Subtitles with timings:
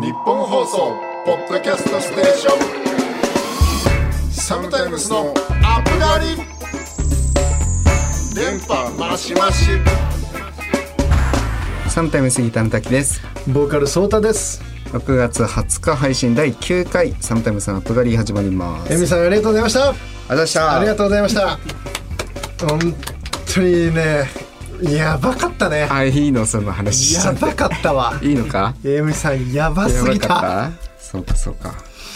[0.00, 0.96] 日本放送
[1.26, 2.56] ポッドキャストステーショ
[4.28, 4.32] ン。
[4.32, 6.36] サムタイムスのアップガリ
[8.34, 9.66] 電波マシマシ
[11.90, 13.20] サムタイムスギターの滝です。
[13.46, 14.62] ボーカルソータです。
[14.92, 18.94] 6月20日配信第9回サムタイムスのアップガリー始まります。
[18.94, 19.90] エミさんありがとうございました。
[19.90, 19.92] あ
[20.80, 21.46] りがとうございました。
[21.46, 21.66] ありが
[22.56, 22.96] とうございました。
[22.96, 22.96] 本
[23.54, 24.49] 当にね
[24.82, 25.86] やばかったね。
[25.90, 28.18] あいいのその話やばかったわ。
[28.22, 28.74] いいのか？
[28.84, 31.02] エミさんやばすぎやばたかった？
[31.02, 31.74] そうかそうか。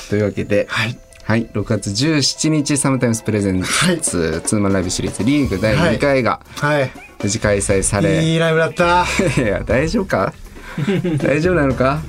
[0.09, 0.98] というわけではい。
[1.24, 4.00] はい6月17日サムタイムスプレゼンツ、はい。
[4.00, 6.90] ツーマンライブシリーズリーグ第2回がはい。
[7.23, 9.06] 無事開催され、いいライブだった。
[9.40, 10.32] いや大丈夫か？
[11.23, 12.01] 大丈夫なのか？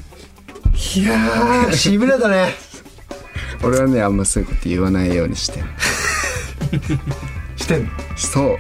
[0.96, 2.54] いやーしびれたね。
[3.64, 5.66] 俺はねあんまそういうこと言わないようにしてる。
[7.56, 7.90] してんの？
[8.18, 8.58] そう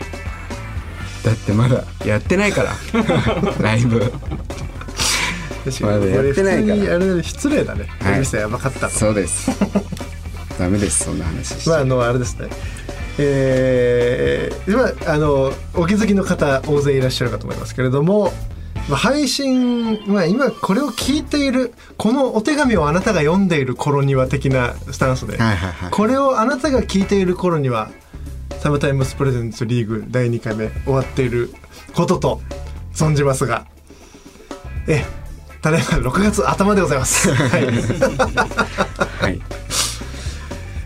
[1.26, 2.74] だってまだやってないから。
[3.60, 4.00] ライブ。
[5.66, 7.24] 確まだやってないから。
[7.24, 7.90] 失礼だね。
[8.00, 8.24] はい。
[8.40, 8.90] やばかったと。
[8.90, 9.50] そうです。
[10.60, 11.68] ダメですそんな話。
[11.68, 12.48] まああのあれですね。
[13.18, 18.32] えー、まああのお気づきの方大勢いらっしゃるかと思いますけれども、
[18.88, 25.92] まあ、配信、まあ、今これを聞いているこのお手紙をあなたが読んでいる頃には的なスタンスで、はいはいはい。
[25.92, 27.90] これをあなたが聞いている頃には
[28.66, 31.54] サムタイムスプレゼンツリーグ第2回目終わっている
[31.94, 32.42] ことと
[32.96, 33.68] 存じますが
[34.88, 35.06] え
[35.62, 37.30] ただいま6月頭でございます。
[37.32, 37.66] はい。
[37.68, 39.42] はい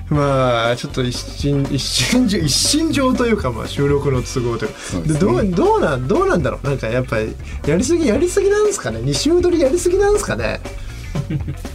[0.10, 5.14] まあちょっと一心一心上一心上というかまあ収録の都合というそうですね。
[5.14, 6.68] でどうどうなんどうなんだろう。
[6.68, 7.34] なんかやっぱり
[7.66, 9.00] やりすぎやりすぎなんですかね。
[9.02, 10.60] 二週撮りやりすぎなんですかね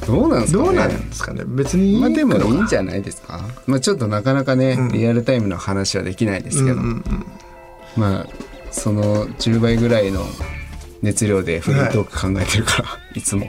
[0.07, 0.65] どうなんですかね。
[0.65, 1.43] どうなんですかね。
[1.47, 3.45] 別にいいまあでもいいんじゃゃないですか。
[3.67, 6.81] まあちょっとなかなかね、リアルタイムの話はできないですけど、
[7.97, 8.27] まあ
[8.71, 10.25] その10倍ぐらいの
[11.03, 13.49] 熱量でフリートーク考えてるから、 い、つも。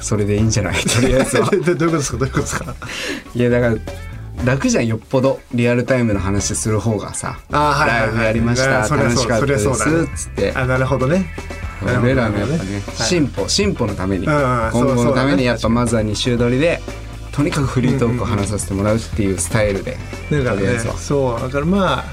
[0.00, 0.74] それでいいんじゃない？
[0.82, 1.50] とりあえずは。
[1.50, 2.74] どどういうことですかどういうことですか？
[3.34, 3.76] いやだから
[4.44, 8.08] 楽じゃんよっぽどリアルタイムの話する方がさあーはいはいはい。
[8.08, 10.08] ライブやりました楽しかったですそりゃそうだね。
[10.16, 10.52] つって。
[10.56, 11.26] あなるほどね
[12.00, 14.24] 俺らのやっぱねはい進歩進歩のために。
[14.24, 16.80] 今後のためにやっぱまずは2週撮りで
[17.32, 19.96] とにかくフリートークを話させてもらうっていうスタイルで
[20.30, 21.40] だからねそう。
[21.40, 22.04] だからまあ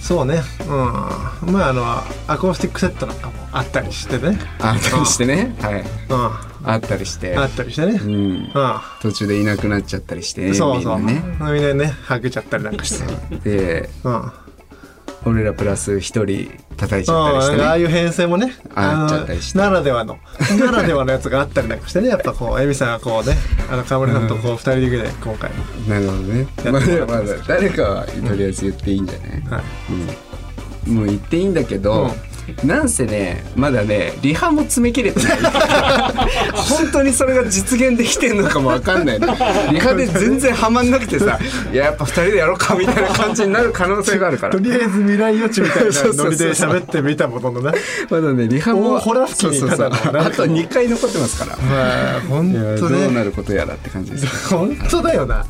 [0.00, 0.42] そうね。
[0.60, 1.52] うん。
[1.52, 1.82] まああの
[2.28, 4.38] アコースティックセットなんかもあったりしてね。
[4.60, 5.56] あったりしてね。
[5.60, 5.80] はい。
[5.80, 6.70] うん。
[6.70, 7.34] あったりして。
[7.34, 7.92] あったりしてね。
[7.94, 8.32] ううん。
[8.42, 8.52] ん
[9.00, 10.98] 途中でいなくなっちゃったりしてねそうそう。
[10.98, 11.22] みんなね。
[11.54, 13.38] みんなねはけちゃったりなんかして。
[13.50, 14.32] でうん
[15.26, 17.62] 俺らプラス一人叩いちゃったりしてね。
[17.64, 19.58] ああいう編成もねあのっちゃったりして。
[19.58, 20.18] ならではの
[20.58, 23.36] ならではのやつがあったりなんかしてねやっぱこう エミさんがこうね
[23.70, 25.50] あの川村さんとこう二人で今回。
[25.88, 26.46] なるほどね。
[26.64, 29.30] やまあってもらってまだ誰かはとりあえず言っていいんじゃない？
[29.50, 29.62] はい。
[30.88, 32.10] うん、もう言っていいんだけど、
[32.64, 35.38] なんせねまだねリハも詰め切れてない。
[36.52, 39.20] 本当にそれが実現できてんのかもわかんない。
[39.70, 41.38] リハで全然ハマんなくてさ
[41.72, 44.52] いややっぱ二人でやろうかみたいな感じになる可能性があるから。
[44.52, 47.78] とりあえず未来予知みたいなノリで喋ってみたもののね。
[48.10, 49.90] まだねリハも大ホラ吹きにそうそうそう。
[49.90, 51.56] ただのあと2回残ってますから。
[51.56, 54.48] まあ本当どうなねることやらって感じです。
[54.48, 55.44] 本当だよな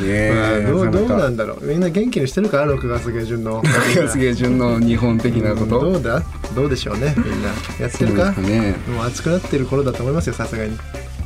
[0.00, 1.64] ねまあどうどうなんだろう。
[1.64, 3.62] みんな元気にしてるか6月下旬の。
[3.62, 5.80] 6月下旬の日本的なこと。
[5.80, 6.22] どうだ？
[6.54, 7.48] どうでしょうねみんな。
[7.80, 8.32] やってるか？
[8.40, 8.76] ね。
[8.88, 10.76] もう暑くなってる頃だと思いますよさすがに。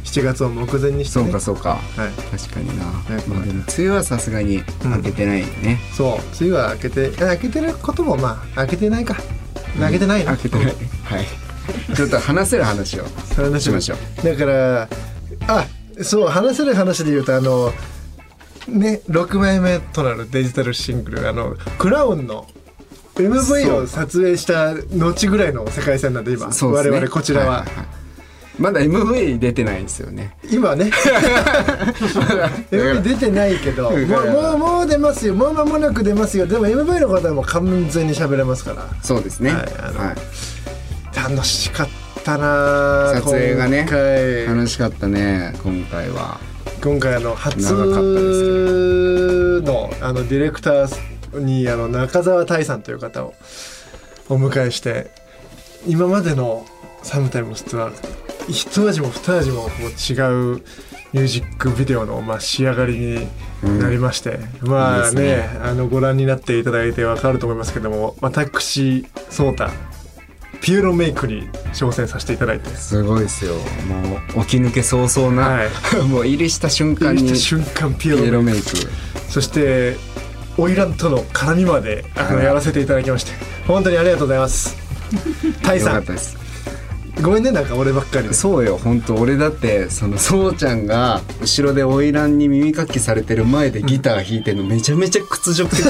[0.04, 1.70] 7月を目前にして、ね、そうかそうか。
[1.70, 2.38] はい。
[2.38, 2.86] 確かにな、い
[3.26, 6.44] まあでも梅雨はさすがに明けてないね、そう。
[6.44, 9.16] 梅雨は明けてあ明けてることもまあ明けてないか。
[9.76, 10.66] 明けてないな開けてない。
[10.66, 10.76] はい。
[11.96, 14.24] ちょっと話せる話を話しましょう。
[14.24, 14.88] だから
[15.48, 15.66] あ
[16.02, 17.72] そう話せる話で言うとあの
[18.68, 22.46] ね6枚目となるデジタルシングルあのクラウンの
[23.14, 26.90] MV を撮影した後ぐらいの世界線なんで今そうですね。
[26.90, 27.74] 我々こちらは、いいい。
[28.58, 30.36] まだ MV 出てないんですよね。
[30.50, 30.90] 今ね。
[32.70, 34.18] MV 出てないけどもうも
[34.54, 35.34] うもう出ますよ。
[35.34, 36.46] もう間もなく出ますよ。
[36.46, 38.88] でも MV の方はもう完全に喋れますから。
[39.02, 39.52] そうですね。
[39.52, 40.14] はいあの
[41.30, 41.88] 楽しかっ
[42.24, 43.86] たな撮影がね。
[43.88, 44.46] 今回。
[44.46, 46.40] 楽しかったね今回は
[46.84, 47.80] 今回あの初の
[50.02, 53.32] あのディレクターにあの中澤大さんという方を
[54.28, 55.10] お迎えして
[55.86, 56.66] 今までの
[57.02, 57.90] 「サムタイムス」とは
[58.48, 60.12] 一味も二味もこう違
[60.56, 60.62] う
[61.14, 63.28] ミュージックビデオの、まあ、仕上がりに
[63.78, 65.58] なりまして、まあねね。
[65.62, 69.68] あのご覧になっていただいてわかると思いますけども私颯太
[70.60, 72.70] ピューロメイクに挑戦させていただいて。
[72.70, 73.54] すごいですよ。
[74.34, 75.68] もう起き抜け早々な、は
[76.08, 78.68] もう入りした瞬間に入りした瞬間ピピエューロメイク。
[79.28, 79.96] そして
[80.56, 82.44] 花魁との絡みまであのはい。
[82.44, 83.32] やらせていただきまして。
[83.66, 84.76] 本当にありがとうございます。
[85.62, 86.04] タイよさん
[87.22, 88.34] ごめんねなんか俺ばっかりで。
[88.34, 95.84] そうよ本当俺だってそのそうちゃんが後ろで花魁に耳かきされてる前でギター弾いてるのめちゃめちゃ屈辱的。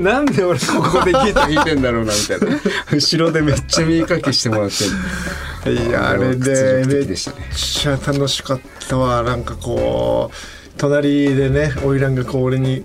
[0.00, 2.56] ななんで俺ここでギター弾いてんだろうなみたいな。
[2.92, 4.84] 後ろでめっちゃ耳かきしてもらって
[5.70, 9.22] るいやあれでめっちゃ楽しかったわ。
[9.22, 10.36] なんかこう
[10.78, 12.84] 隣でね花魁がこう俺に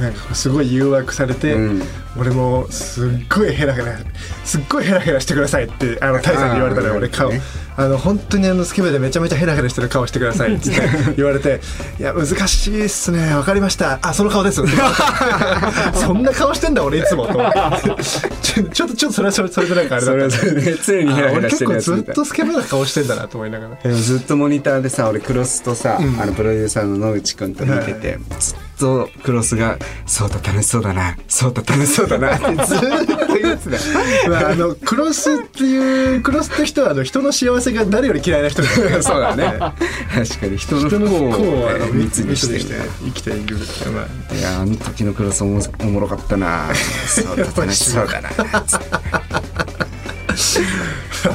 [0.00, 1.82] なんかすごい誘惑されて、うん。
[2.18, 3.96] 俺もすっごいヘラヘラ
[4.44, 7.30] すっごいヘラヘラしてくださいってあのタイさんに言われたのよあー俺顔。
[7.30, 7.40] ね。
[7.76, 10.70] あの本当にあのスケベでめちゃめちゃヘラヘラしてる顔してくださいって
[11.16, 11.60] 言われて
[11.98, 13.32] 「いや難しいっすね。
[13.34, 13.98] わかりました。
[14.02, 14.60] あその顔です」
[15.94, 18.02] そんな顔してんだ俺いつもと思って。
[18.42, 23.92] ちょちょっとちょっとそれはそれそれでなんかあれだったそれはそれで常にヘラヘ俺ラしてる結構ずっやつみたいなとスケベな顔してんだなと思いながら。
[23.94, 28.69] ずっとモニターでさ俺クロスとさ、あのプロデューサーの野口くんと見てて、ずっと
[29.22, 31.16] クロスが「そうだ楽しそうだな。
[31.28, 32.86] そうだ楽しそうだな」っ てずっと
[33.34, 33.70] 言って
[34.24, 39.02] たまあ、あのクロスっていうクロスって人はあの人の幸せが誰より嫌いな人ですね。
[39.02, 39.58] そうだね。
[40.14, 42.58] 確かに人の不幸をね密にして。
[42.58, 42.60] る
[43.04, 43.56] 生きている、
[43.92, 46.68] まあ、いやあの時のクロスおもおもろかったな
[47.06, 48.30] そうだ楽しそうだな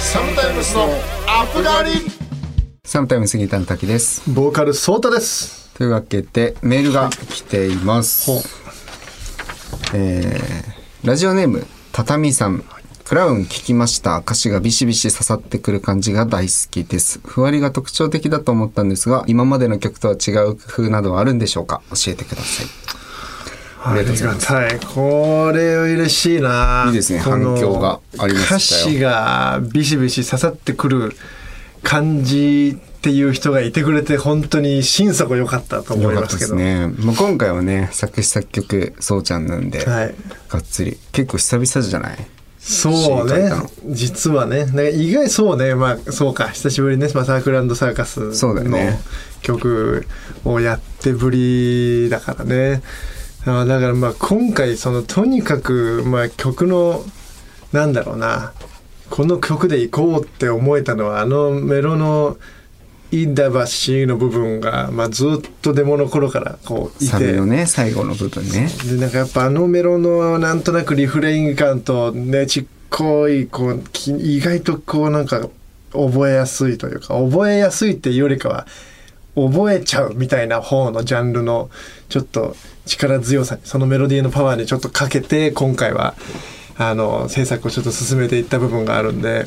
[0.00, 0.88] サムタイムスの
[1.28, 1.90] アップガリ
[2.84, 4.28] サムタイム杉田の滝です。
[4.28, 8.42] ボーカルソータですというわけでメールが来ています、ほう。
[9.94, 12.62] えーラジオネームたたみさん。
[13.04, 14.18] クラウン聞きました。
[14.18, 17.20] 歌詞がビシビシ刺さってくる感じが大好きです。
[17.24, 21.82] ふわりが特徴的だと思ったんですが今までの曲とは違う工夫などはあるんでしょうか？
[21.90, 22.66] 教えてください。
[23.82, 24.52] ありりがとうございます。
[24.52, 24.80] がたい。
[24.94, 26.84] これ嬉しいな。
[26.88, 27.18] いいですね。
[27.18, 31.16] 反響がありましたよ歌詞がビシビシ刺さってくる
[31.82, 36.54] 感じっていう人がいてくれて本当に心底良かったと思いますけど。
[36.54, 40.14] ね、まあ、今回はね作詞作曲そうちゃんなんで、はい。
[40.50, 40.98] がっつり。
[41.10, 42.18] 結構久々じゃない？
[42.58, 43.50] そうね。
[43.86, 44.66] 実はね。
[44.66, 45.74] ね意外そうね。
[45.74, 46.48] まあそうか。
[46.48, 49.00] 久しぶりにね、まあ、サークルサーカスそうだよのね。
[49.40, 50.06] 曲
[50.44, 52.82] をやってぶりだからね。
[53.46, 57.02] あだからまあ今回そのとにかくまあ曲の
[57.72, 58.52] なんだろうな。
[59.08, 62.36] この曲で行こうって思えたのはあのメロの
[63.12, 67.12] 「インダバシ」の部分が、まあ、ずっとデモの頃からこういて。
[67.12, 68.70] サビのね最後の部分ね。
[68.88, 75.48] でなんかやっぱあのメロのなんとなくリフレイン感とねちっこいこうき意外とこうなんか
[75.92, 78.66] 覚えやすいというか覚えやすいっていうよりかは
[79.34, 81.70] 覚えちゃうみたいな方のジャンルの
[82.08, 86.14] ちょっと力強さにそのメロディーのパワーにちょっとかけて今回は
[86.76, 89.46] あの制作をちょっと進めていった部分があるんで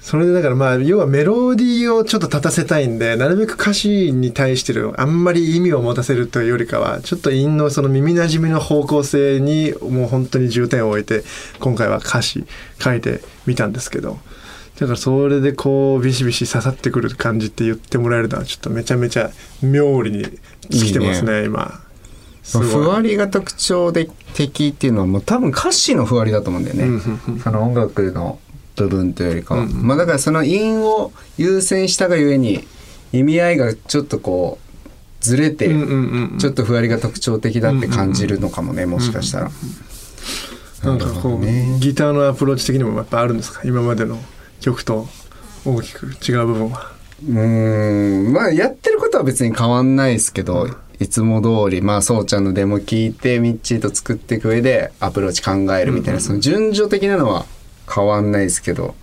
[0.00, 11.22] それでだからまあ要はメロディーをちょっと立たせたいんでなるべく歌詞に対してるあんまり意味を持たせるというよりかはちょっと韻のその耳なじみの方向性にもう本当に重点を置いて
[11.60, 12.44] 今回は歌詞
[12.78, 14.18] 書いてみたんですけど
[14.80, 19.30] だからそれでこうビシビシ刺さってくる感じって言ってもらえるのはちょっとめちゃめちゃ
[19.62, 20.24] 妙利に
[20.70, 21.82] 来てますね今。
[22.42, 22.66] すごい。
[22.68, 27.00] ふわりが特徴的っていうのはもう多分歌詞のふわりだと思うんだよね、
[27.44, 28.38] その音楽の
[28.76, 29.86] 部分というよりかは、うんうん。
[29.86, 32.66] まあだからその韻を優先したがゆえに
[33.12, 36.38] 意味合いがちょっとこうずれて、うんうんうんうん。
[36.38, 39.50] ちょっとふわりが特徴的だって感じるのかもね、もしかしたら、
[40.82, 41.76] なんかこう、ね。
[41.80, 43.60] ギターのアプローチ的にもやっぱあるんですか？
[43.64, 44.18] 今までの
[44.60, 45.06] 曲と
[45.66, 46.92] 大きく違う部分は。
[47.28, 48.32] うーん。
[48.32, 57.44] まあやってることは別に変わんないですけど、いつも通りまあそうちゃんのデモ聞いてミッチーと作っていく上でアプローチ考えるみたいな、その順序的なのは
[57.92, 58.94] 変わんないですけど。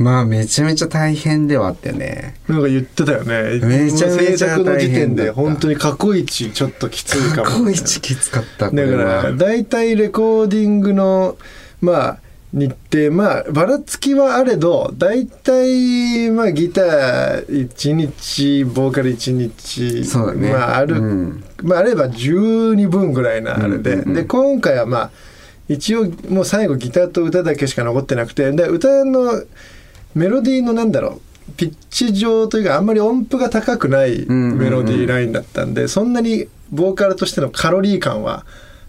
[0.00, 2.34] まあめちゃめちゃ大変ではあったよね。
[2.48, 3.60] なんか言ってたよね。
[3.62, 7.44] めちゃめちゃ制作の時点で本当に過去一ちょっときついかも。
[7.44, 11.36] 過去一きつかったこだから大体レコーディングの
[11.82, 12.18] まあ
[12.54, 20.50] 日程まあばらつきはあれど大体まあギター1日ボーカル1日そうだね。
[20.50, 21.44] まあある、うん。
[21.62, 24.14] まああれば12分ぐらいのあれで、うんうんうん。
[24.14, 25.10] で今回はまあ
[25.70, 29.44] 一応もう最後ギターと歌だけしか残ってなくてで歌の
[30.16, 38.44] メロディーのなんだろうピッチ上というかあんまり音符が高くないメロディーラインだったんで、そんなにボーカルとしてのカロリー感は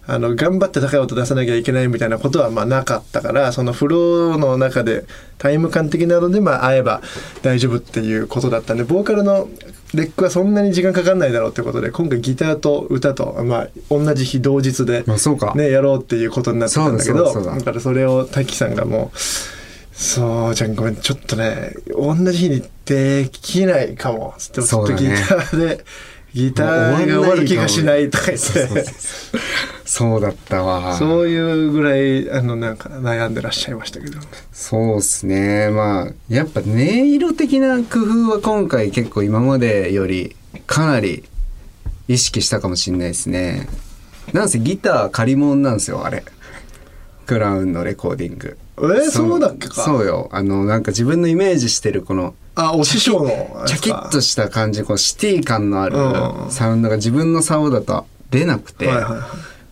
[0.08, 5.05] あの頑張って高い音出さなきゃいけないみたいなことはまあなかったからそのフローの中で
[5.38, 7.01] タイム感的なのでまあ合えば
[7.43, 9.48] 大丈夫っていうことだったんでボーカルの
[9.93, 15.53] レックはそんなに時間かかんないだろうってことで今回ギターと歌とまあ同じ日同日であそうか。
[15.55, 17.62] ね、やろうっていうことになってたんだけどだ。
[17.62, 19.17] からそれを滝さんがもう
[19.93, 25.84] 「そうじゃんごめんちょっとね同じ日にできないかも」つってちょっとギターで、
[26.33, 28.85] ギターが終わる気がしないとか言って。
[29.85, 30.95] そうだったわ。
[30.95, 34.19] そういうぐらいあのなんか悩んでらっしゃいましたけど。
[34.53, 35.69] そうっすね。
[35.69, 36.67] まあやっぱ音
[37.11, 40.35] 色的な工夫は今回結構今までより
[40.65, 41.25] かなり
[42.07, 43.67] 意識したかもしれないですね。
[44.31, 46.23] なんせギター借り物なんですよあれ。
[47.25, 48.57] クラウンのレコーディング。
[48.77, 49.83] えーそうだっけか。
[49.83, 50.29] そうよ。
[50.31, 56.51] あのなんか自分のイメージしてるこのあお師匠のチャキッとした感じこうシティ感のあるうん。
[56.51, 59.22] サウンドが自したのサウンドだと出なくて、はいはいはい。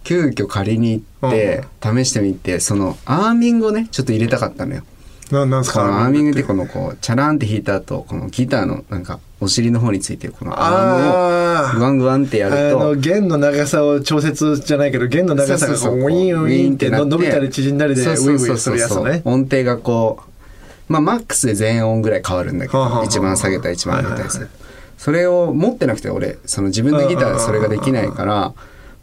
[0.04, 4.84] 急遽借りに行って試してみてそのアーミングをねちょっと入れたかったのよ。
[5.30, 5.82] ななんすか？
[5.82, 11.14] このアーミングってこのこうチャランって弾いた後このギターのなんかお尻の方についてるこのアームを
[11.70, 19.22] あグワングワンってやあるとの弦の長さを調節じゃないけど弦の長さがウィンウィンってな伸びたり縮んだりでウィンウィンするやつね。
[19.26, 20.29] 音程がこう
[20.90, 24.70] まあマックスで全音ぐらい変わるんだけはあはあはあど一番下げた一番上げたりするはいはい。
[24.98, 28.54] それを持ってなくて俺その自分のギターでそれができないから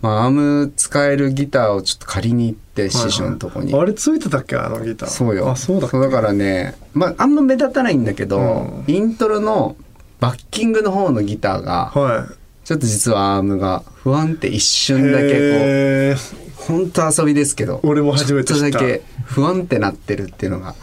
[0.02, 3.74] まあアーム使えるギターをちょっと借りに行って師匠のとこに。
[3.74, 5.08] あれついてたっけあのギター。
[5.08, 5.50] そうよ。
[5.50, 8.38] あそうだだからねまああんま目立たないんだけど、
[8.86, 8.94] うん。
[8.94, 9.76] イントロの
[10.20, 12.34] バッキングの方のギターがはい。
[12.66, 16.16] ちょっと実はアームが不安って一瞬だけこうへー。
[16.56, 18.62] ほんと遊びですけど俺も初めて知った。
[18.62, 20.74] ちょっとだけ不安ってなってるっていうのが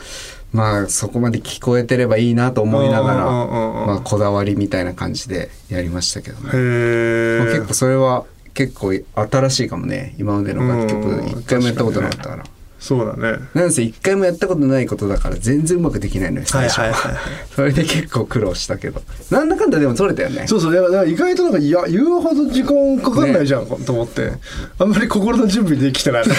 [0.54, 10.16] まあそこまで聞こえてればいいなと思いながらまあこだわりみたいな感じでやりましたけどね、まあ結構それは結構新しいかもね。
[10.20, 11.28] 今までの楽曲うん。
[11.28, 12.44] 一回もやったことなかったから。
[12.84, 13.40] そうだね。
[13.54, 17.02] なんせ一回もやったことないことだから全然うまくできないのよ最初、はいはい。
[17.02, 17.20] はいは。
[17.20, 17.24] い
[17.56, 19.02] それで結構苦労したけど。
[19.32, 20.46] なんだかんだでも取れたよね。
[20.48, 24.34] そうそうだから意外となんかいや言うほど時間かかんないじゃん、と思って。
[24.80, 26.24] あんまり心の準備できてない。
[26.28, 26.36] め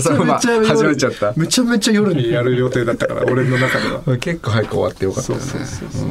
[0.00, 1.34] ちゃめちゃ夜始めちゃった。
[1.36, 4.16] めちゃめちゃ夜にやる予定だったから俺の中では。
[4.16, 5.44] 結構早く終わってよかったよね。
[5.44, 6.10] そうそうそうそう。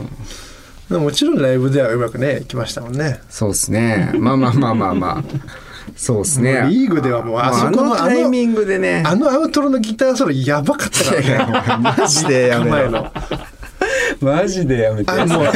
[0.92, 3.22] でももちろんライブではうまくねいきましたもんね。
[3.28, 4.12] そうですね。
[4.20, 6.68] まあまあまあまあまあそうですね。
[6.70, 9.04] リーグではもうああそこののタイミングでね。
[9.06, 11.98] あのアウトロのギターソロやばかったからね。
[11.98, 13.12] マジでやめろ
[14.22, 15.12] マジでやめて。
[15.12, 15.52] あもう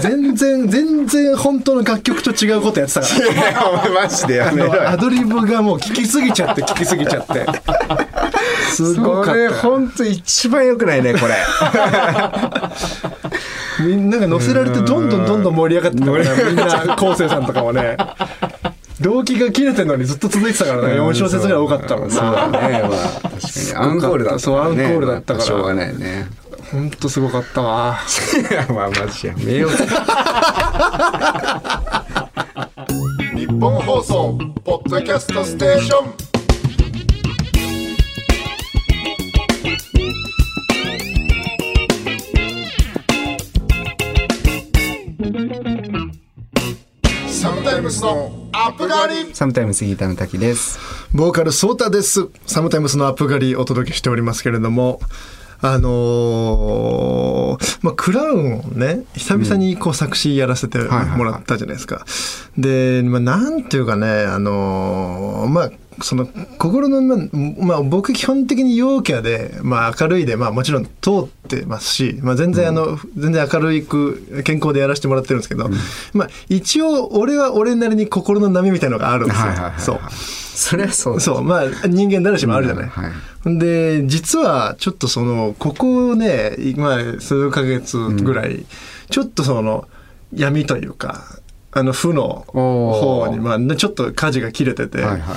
[0.00, 3.16] 全然全然本当の楽曲と違うことやってたから。
[3.16, 7.46] いやお前マジでやあめろアドリブがもう聞きすぎちゃって聞きすぎちゃって。
[8.74, 11.34] すごかそれった本当一番良くないねこれ。
[13.84, 17.96] みんなが乗せられてどんどんどんどん盛り上がってたからみんな昴生さんとかもね
[19.00, 22.82] 動機が切れてるのにずっと続いてたからね4小節ぐらい多かったもんそうだなね。
[22.82, 22.90] まあ
[23.22, 23.74] 確かに。
[23.74, 24.54] アンコールだったからね。
[24.54, 26.26] そうアンコールだったからしょうがないね。
[26.70, 27.98] ほんとすごかったわ。
[28.50, 29.34] いやまあマジや。
[29.36, 29.70] めよう
[33.36, 36.23] 日本放送ポッドキャストステーション
[49.34, 50.78] サムタイムスギターの滝です。
[51.12, 52.28] ボーカルソータです。
[52.46, 55.00] サムタイムスのアップ狩りお届けしておりますけれども
[55.60, 57.43] あのー
[57.82, 62.04] まあ、クラウンをね久々にこう作詞やらせてもらったじゃないですか。
[62.56, 65.70] で、まあ、なんていうかね、あのーまあ
[66.02, 66.26] その
[66.58, 70.90] 心の、まあまあ、僕基本的に陽キャで、まあ、明るいで、まあ、もちろん通
[71.24, 75.68] ってますし、まあ、全然あの、全然明るく健康でやらせてもらってるんですけど、
[76.12, 79.46] まあ、一応俺は俺なりに心の波みたいのがあるんですよ。
[79.46, 79.80] はいはいはいはい。
[79.80, 80.00] そう。
[80.54, 82.88] それはそうだそう、まあ、人間誰しもあるじゃない。
[82.88, 83.12] はい
[83.46, 88.64] で、実は、ちょっとその、ここね、まあ、数ヶ月ぐらい、
[89.10, 89.88] ちょっとその、
[90.32, 91.24] 闇というか、
[91.72, 95.34] あの、負の方に、まあ、ちょっと舵が切れてて、はいはいは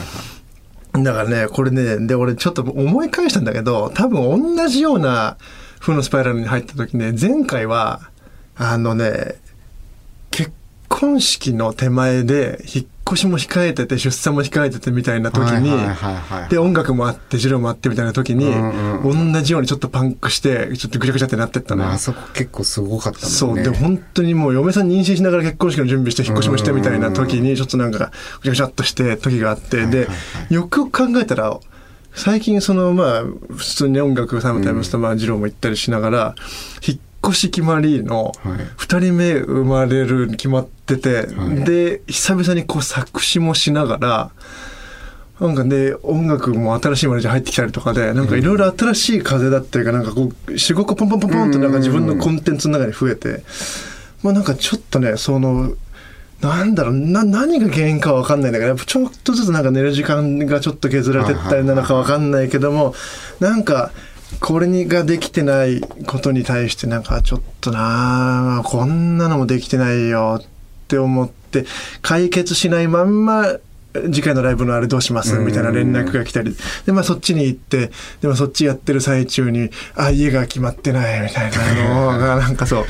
[0.99, 1.03] い。
[1.03, 5.37] だからね、これね、で、俺ちょっと思い返したんだけど、多分同じような
[5.79, 8.09] 負のスパイラルに入った時ね、前回は、
[8.55, 9.35] あのね、
[10.31, 10.51] 結
[10.89, 15.71] 婚式の手前で、引っ越しも控えてて、出産も控えててみたいな時に、
[16.49, 18.53] で、音楽もあって、授業もあってみたいな時に、
[19.03, 21.87] 同じようにちょっとパンクして、ちょっとぐちゃぐちゃってなってったのよ。
[21.87, 23.63] まああそこ結構すごかったそう、もんね。
[23.63, 28.11] で、本当にもう嫁さん妊娠しながら結婚式の準備して引っ越しもしてみたいな時に、ちょっとなんか、
[28.41, 30.07] ぐちゃぐちゃっとして時があって、で、
[30.49, 31.57] よくよく考えたら、
[32.13, 33.23] 最近そのまあ
[33.55, 36.35] 普通に音楽サムタイムスとまあジローも行ったりしながら、
[36.85, 38.33] 引っ越し決まりのはい。
[38.77, 41.63] 2人目生まれるに決まってて、はい。
[41.65, 44.31] で久々にこう作詞もしながら
[45.39, 53.43] なんかね音楽も新しいマネージャー入ってきたりとかでなんかいろいろ新しい風だったりかなんかこう45個ポンポンポンポンとなんか自分のコンテンツの中に増えて、
[54.23, 55.73] まあなんかちょっとねその
[56.41, 62.93] なんだろうな何が原因かわかんないんだけどやっぱちょっとずつなんか寝る時間がちょっと削られてったりなのかわかんないけども
[63.39, 63.91] なんか
[64.39, 70.45] これにができてないことに対してなんかちょっとなあこんなのもできてないよっ
[70.87, 71.65] て思って
[72.01, 73.57] 解決しないまんま
[73.93, 76.55] 次回のライブのあれどうしますみたいな連絡が来たり。
[76.85, 77.91] でまあそっちに行って
[78.21, 82.85] でもそっちやってる最中にあ家が決まってないみたいなのがなんかそう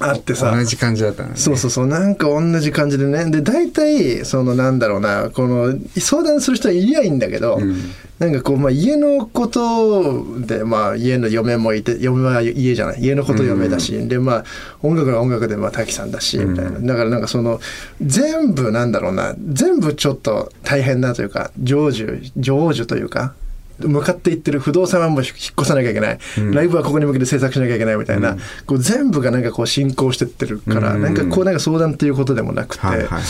[0.00, 0.54] あってさ。
[0.54, 1.36] 同じ感じだったのね。
[1.36, 3.30] そうそうそうなんか同じ感じでね。
[3.30, 7.76] で大体そのなんだろうなこの相談する人はいりゃいいんだけど、うん。
[8.18, 13.00] なんかこう、まあ、家のことで、まあ、家の嫁もいて嫁は家じゃない。
[13.00, 14.44] 家のこと嫁だし、でまあ
[14.82, 17.60] 音楽は音楽でまあ滝さんだしみたいな、だからなんかその
[18.00, 19.34] 全部なんだろうな。
[19.38, 23.34] 全部ちょっと大変なというか成就成就というか
[23.78, 26.18] 向かっていってる不動産はもう引っ越さなきゃいけない、
[26.52, 33.22] ライブはここに向けて制作しなきゃいけないみたいな、こう全部がなんかこう進行してってるから、うんなんかこうなんか相談っていうことでもなくて、はいはい。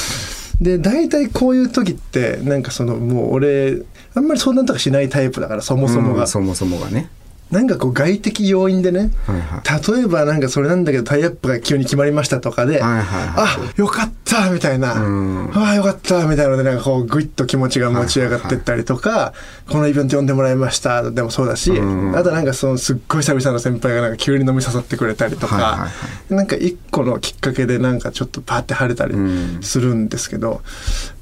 [0.60, 3.80] で大体こういう時ってなんかそのもう俺
[4.14, 7.08] あんまり相談とかしないタイプだからそもそもが、うんそもそもがね
[7.50, 9.96] なんかこう外的要因でねはいはい。
[9.96, 15.50] 例えばなんかそれなんだけどタイアップが急に決まりましたとかで、はいはいはいあよかったみたいな、うん。
[15.54, 19.32] ああよかったみたいなのでなんかこうグイッと気持ちが持ち上がってったりとか、
[19.70, 21.10] このイベント呼んでもらいました。
[21.10, 22.16] でもそうだし、うん。
[22.16, 25.88] あとなんかそのすっごい久々の先輩がなんか急に飲み誘ってくれたりとか、はいはいは
[26.36, 30.60] なんか一個のきっかけでなんかちょっとパーって晴れたりうんするんですけど、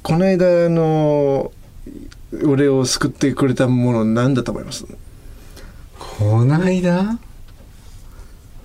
[0.03, 1.53] この間あの
[2.45, 4.85] 俺を救ってくれたもの何だと思います？
[6.17, 7.17] こないだ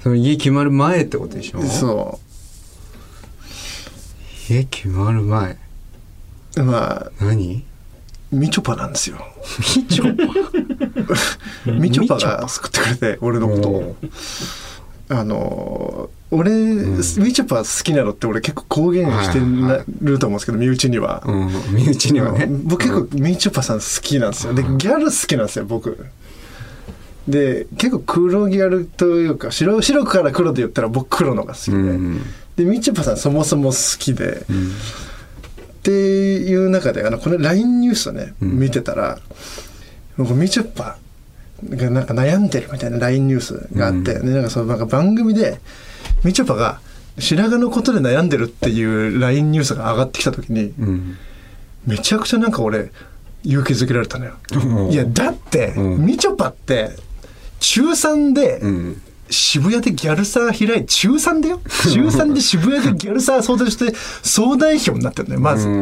[0.03, 1.63] その家決まる前ってことでしょ？
[1.63, 2.19] そ
[4.49, 5.57] 家決まる前？
[6.57, 7.65] うまあ何？
[8.33, 9.19] みちょぱなんですよ。
[9.77, 11.71] みちょぱ？
[11.73, 13.97] みちょぱが救ってくれて俺のことを。
[15.09, 16.51] あの俺、
[17.19, 21.51] みちょぱ好きなのって俺結構公言してなると思うんですけど、身内には、うん。
[21.75, 22.47] 身内にはね。
[22.49, 24.55] 僕結構みちょぱさん好きなんですよ。
[24.55, 26.07] でギャル好きなんですよ僕
[27.29, 32.21] で結構黒ギャルというか白白から黒で言ったら僕黒のが好きで、うん
[32.57, 34.45] でみちょぱさんそもそも好きで、っ
[35.83, 38.59] ていう中であのこの LINE ニュースをね、ん。
[38.59, 39.19] 見てたら
[40.19, 40.99] 僕みちょぱ
[41.65, 45.61] がなんか悩んでるみたいな LINE ニュースがあって、でなんかそのなんか番組で
[46.25, 46.81] みちょぱが
[47.19, 51.17] 白髪のことで悩んでるっていう LINE ニュースが上がってきた時にうん。
[51.87, 52.93] めちゃくちゃなんか俺
[53.45, 54.35] 勇気づけられたのよ。
[54.91, 56.05] いやだって、うん。
[56.07, 56.91] みちょぱって
[57.63, 59.03] 中3で、うん。
[59.31, 61.61] 渋谷でギャルサー開い中3だよ？
[61.91, 65.73] 中3で渋谷でギャルサー相談して総代表になってるのよまず、う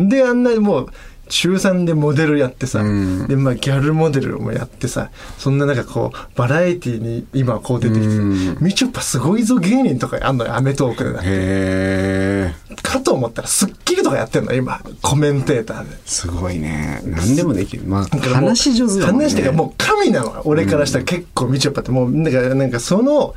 [0.00, 0.08] ん。
[0.08, 0.88] であんなにもう
[1.28, 3.26] 中3でモデルやってさ、うん。
[3.28, 8.58] でまあギャルモデルもやってさそんな中こうバラエティーに今こう出てきてうん。
[8.60, 11.12] みちょぱすごいぞ芸人とかあんのよアメトークで。
[11.12, 14.80] なへえかと思ったら『スッキリ』とかやってんの今。
[15.02, 15.96] コメンテーターで。
[16.06, 17.02] すごいね。
[17.04, 17.84] 何でもできる。
[17.84, 19.24] まあ話し上手だもんね。
[19.24, 21.90] 話してかもう神なの俺からしたら結構みちょぱって。
[21.90, 23.34] もうだからなんかその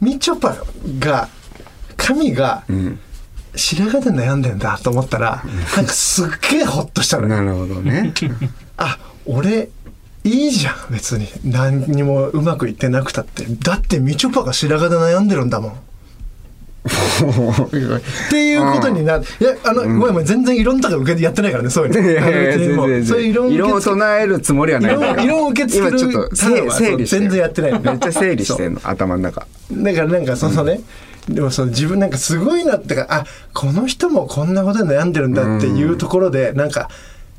[0.00, 0.56] みちょぱ
[0.98, 1.28] が
[1.96, 2.98] 神がうん
[3.56, 5.42] 白髪で悩んでんだと思ったら
[5.76, 7.28] なんかすっげえホッとしたのよ。
[7.28, 8.12] なるほどね。
[8.76, 9.68] あ俺
[10.24, 11.28] いいじゃん別に。
[11.44, 13.44] 何にもうまくいってなくたって。
[13.46, 15.72] だってみちょぱが白髪で悩んでるんだもん。
[16.86, 17.70] っ
[18.28, 22.10] ていうことになる、いやあの、ごめんごめん全然異論とか受けてやってないからねそういうの。
[22.10, 24.96] いやいや全然そういう異論異論を唱えるつもりはない。
[24.96, 27.22] んだよ異論を受け付ける今ちょっと整整理してる。
[27.22, 27.80] 全然やってないの。
[27.80, 29.46] めっちゃ整理してんの頭の中。
[29.72, 30.80] だからなんかそのね、
[31.28, 36.90] でもその自分なんかすごいなってかあこの人もこんなことで悩んでるんだっていうところでなんか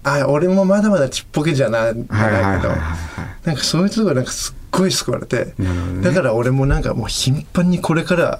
[0.03, 3.47] あ俺もまだまだちっぽけじゃなないけどはいはいはいはいはい。
[3.47, 6.01] なんかそういうところなんかすっごい救われて、ね。
[6.01, 8.39] だから俺もなんかもう頻繁にこれから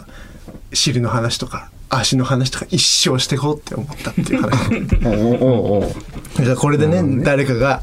[0.73, 4.51] 尻の話とか足の話とか一生していこうって思ったっていう話。
[6.37, 7.81] だからこれでね誰かが、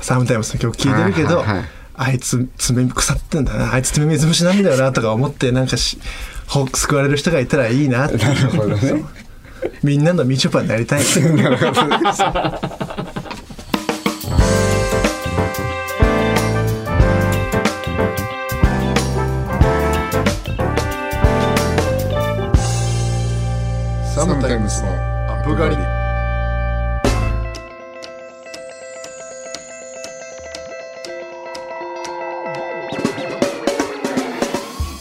[0.00, 8.16] サムタイムスの曲聴いてるけど、はいはいはいあいつ爪腐ってんだなあいつ爪水虫なんだよなとか思ってなんかしほ救われる人がいたらいいなって。
[8.16, 9.04] なるほどね。
[9.82, 11.02] みんなのみちょぱになりたい。
[11.02, 11.20] サ
[24.24, 25.95] ムタイムスのアップガリ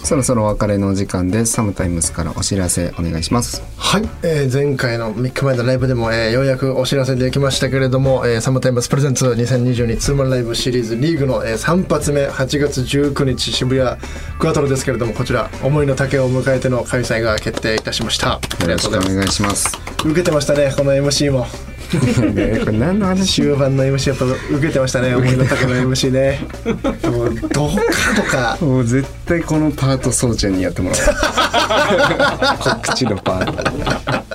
[0.06, 1.54] そろそろお別れのお時間です。
[1.54, 3.64] サムタイムスからお知らせお願いします。
[3.76, 14.00] はい、えー前回の3日前のライブでも、えーようやくお知らせできましたけれども、えーサムタイムスプレゼンツ2022ツーマンライブシリーズリーグの、えー3発目8月19日渋谷
[14.38, 18.40] クアトロですけれどもこちら思いの丈を迎えての開催が決定いたしました。
[18.62, 19.76] よろしくお願いします。
[20.06, 21.48] 受けてましたねこの MC も
[22.00, 22.60] ね。
[22.60, 25.16] これ何の話終盤の MC やっぱ受けてましたね。
[25.16, 26.40] 思いの丈の MC ね。
[27.10, 27.82] もうどうか
[28.16, 28.58] とか。
[28.62, 31.00] もう絶対このパートそうちゃんにやってもらお
[32.56, 32.58] う。
[32.82, 34.26] 告知のパート。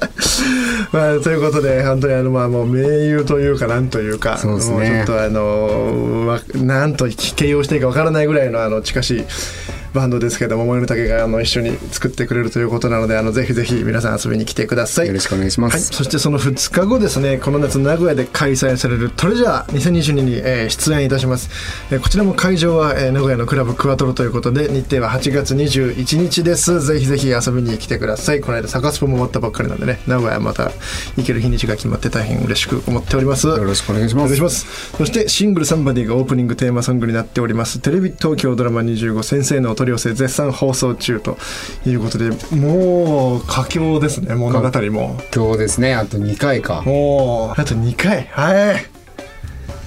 [0.92, 4.74] まあ、ということで本当にあのまあもう名優というかなんというかそうですね。
[4.74, 9.24] もうちょっとあのわなんと形容していいかわからないぐらいのあの近しい
[9.92, 15.06] バンドですけども森の竹があの一緒に作ってくれるということなのであのぜひぜひ皆さん遊びに来てください。
[15.08, 15.74] よろしくお願いします。
[15.74, 21.50] はい、そしてその2日後ですねこの夏名古屋で開催されるトレジャー2022に、えー出演いたします、
[21.90, 26.80] えーこちらも会場は、えー名古屋のクラブクワトロということで日程は8月21日です。
[26.80, 28.40] ぜひぜひ遊びに来てください。
[28.40, 30.00] この間サカスポも終わったばっかりなんでね。
[30.06, 30.70] 名古屋また
[31.16, 33.46] 行ける日にちが決まって大変嬉しく思っております。
[33.46, 34.26] よろしくお願いしおます。
[34.26, 34.66] 願いします。
[34.96, 37.80] そしてシングル「サンバディ」がオープニングテーマソングになっております。
[37.80, 41.38] テレビ東京ドラマ25先生のお取り寄せ絶賛放送中と
[41.86, 45.16] いうことでもう佳境ですね物語も。
[45.16, 48.99] 佳境ですねあと2回かもうあと2回はい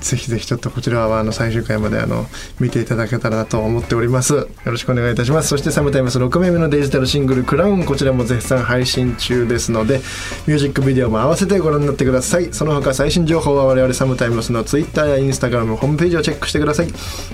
[0.03, 2.25] ぜひぜひちょっとこちらはあの最終回まであの
[2.59, 4.33] 見ていただけたらなと思っております。
[4.33, 5.47] よろしくお願いいたします。
[5.47, 10.01] そしてサムタイムス6名目のデジタルシングル「クラウン」こちらも絶賛配信中ですので
[10.45, 12.49] ミュージックビデオも合わせてご覧になってください。
[12.51, 16.87] その他最新情報は我々サムタイムスの Twitter や Instagram ホームページをチェックしてください。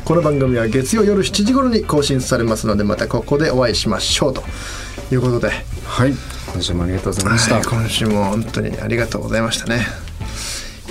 [0.06, 4.34] この番組は月曜夜7時頃に更新されますのでまたここでお会いしましょう。
[4.34, 4.44] と
[5.12, 5.52] いうことで。
[5.86, 6.14] はい。
[6.54, 10.09] 今週もありがとうございました、はい、今週も本当にありがとうございましたね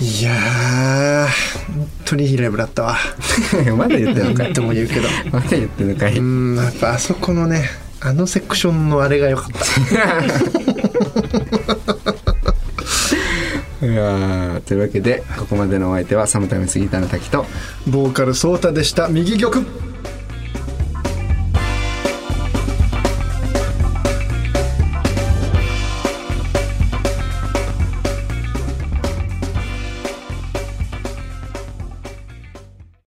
[0.00, 1.26] いやー
[1.74, 2.96] 本当にいいライブだったわ。
[3.76, 4.46] まだ言ってんのかい。
[4.46, 5.08] 何とも言うけど。
[5.32, 6.16] まだ言ってんのかい。
[6.16, 7.68] うんやっぱあそこのね
[8.00, 9.58] あのセクションのあれが良かった。
[13.87, 17.46] いやーというわけでここまでのお相手はサムタイムスギターの滝と
[17.87, 19.08] ボーカルソータでした。
[19.08, 19.64] 右玉